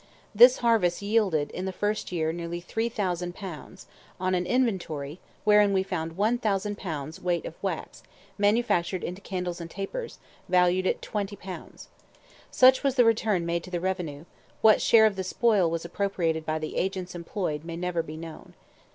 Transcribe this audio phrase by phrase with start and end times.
[0.33, 3.85] This harvest yielded in the first year nearly 3,000 pounds,
[4.19, 7.19] on an inventory, wherein we find 1,000 lbs.
[7.21, 8.01] weight of wax,
[8.35, 10.17] manufactured into candles and tapers,
[10.49, 11.89] valued at 20 pounds.
[12.49, 14.25] Such was the return made to the revenue;
[14.61, 18.55] what share of the spoil was appropriated by the agents employed may never be known.